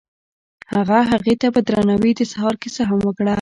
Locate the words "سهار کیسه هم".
2.31-2.99